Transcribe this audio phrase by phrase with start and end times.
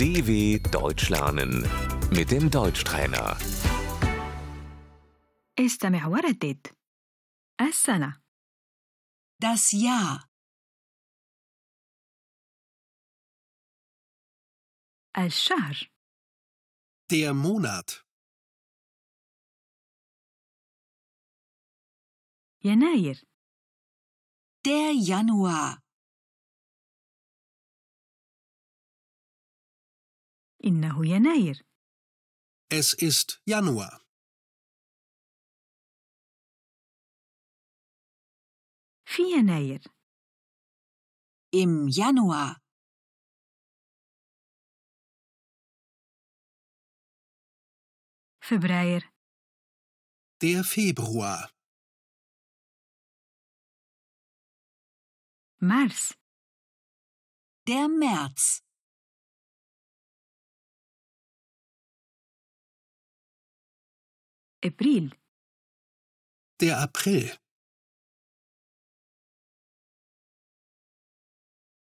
[0.00, 1.52] DW Deutsch lernen
[2.10, 3.36] mit dem Deutschtrainer.
[5.58, 6.66] استمع وردد
[7.60, 8.22] السنة
[9.38, 10.28] Das Jahr,
[15.18, 15.90] الشهر
[17.12, 18.02] Der Monat.
[22.64, 23.24] يناير
[24.66, 25.79] der Januar,
[30.64, 31.62] إنه يناير
[32.70, 34.00] Es ist Januar.
[39.04, 39.82] في يناير
[41.56, 42.60] im Januar,
[48.40, 49.12] فبراير
[50.42, 51.50] Der Februar.
[55.62, 56.12] مارس
[57.68, 58.62] der März,
[64.63, 65.09] April.
[66.59, 67.35] Der April.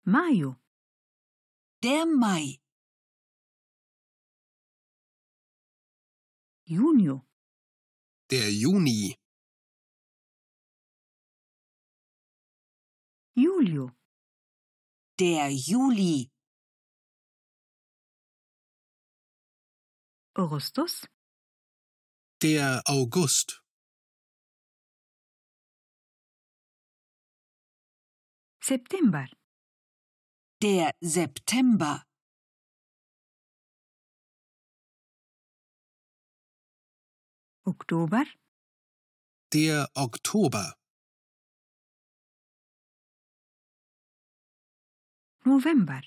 [0.04, 0.56] Mayo.
[1.84, 2.60] Der Mai.
[6.64, 7.24] Junio.
[8.32, 9.16] Der Juni.
[13.36, 13.92] Julio.
[15.20, 16.32] Der Juli.
[20.34, 21.06] Augustus.
[22.42, 23.62] Der August.
[28.60, 29.26] September.
[30.60, 32.04] Der September.
[37.64, 38.24] Oktober.
[39.54, 40.76] Der Oktober.
[45.46, 46.02] November.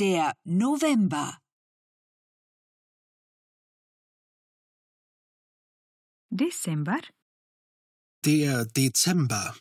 [0.00, 1.45] Der November.
[6.35, 7.01] ديسمبر
[8.25, 9.59] Der Dezember.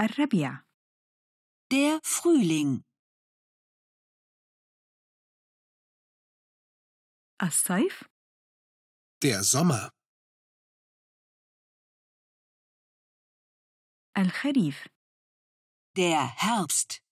[0.00, 0.64] الربيع
[1.72, 2.82] der Frühling,
[7.42, 8.04] الصيف
[9.22, 9.90] Der Sommer.
[14.18, 14.88] الخريف
[15.96, 17.02] der Herbst,